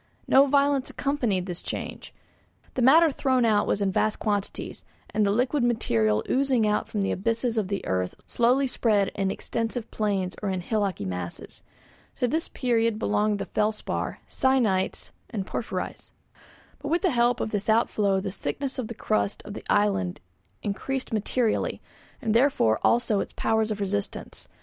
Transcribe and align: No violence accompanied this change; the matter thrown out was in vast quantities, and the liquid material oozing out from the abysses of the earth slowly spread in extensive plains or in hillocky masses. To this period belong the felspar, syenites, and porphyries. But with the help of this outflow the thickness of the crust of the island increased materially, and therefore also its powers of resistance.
No 0.27 0.47
violence 0.47 0.89
accompanied 0.89 1.45
this 1.45 1.61
change; 1.61 2.11
the 2.73 2.81
matter 2.81 3.11
thrown 3.11 3.45
out 3.45 3.67
was 3.67 3.83
in 3.83 3.91
vast 3.91 4.17
quantities, 4.17 4.83
and 5.13 5.23
the 5.23 5.29
liquid 5.29 5.63
material 5.63 6.23
oozing 6.27 6.65
out 6.65 6.87
from 6.87 7.03
the 7.03 7.11
abysses 7.11 7.55
of 7.55 7.67
the 7.67 7.85
earth 7.85 8.15
slowly 8.25 8.65
spread 8.65 9.09
in 9.09 9.29
extensive 9.29 9.91
plains 9.91 10.35
or 10.41 10.49
in 10.49 10.61
hillocky 10.61 11.05
masses. 11.05 11.61
To 12.19 12.27
this 12.27 12.49
period 12.49 12.97
belong 12.97 13.37
the 13.37 13.45
felspar, 13.45 14.17
syenites, 14.27 15.11
and 15.29 15.45
porphyries. 15.45 16.09
But 16.79 16.87
with 16.89 17.03
the 17.03 17.11
help 17.11 17.39
of 17.39 17.51
this 17.51 17.69
outflow 17.69 18.19
the 18.19 18.31
thickness 18.31 18.79
of 18.79 18.87
the 18.87 18.95
crust 18.95 19.43
of 19.45 19.53
the 19.53 19.63
island 19.69 20.19
increased 20.63 21.13
materially, 21.13 21.79
and 22.23 22.33
therefore 22.33 22.79
also 22.83 23.19
its 23.19 23.33
powers 23.33 23.69
of 23.69 23.79
resistance. 23.79 24.47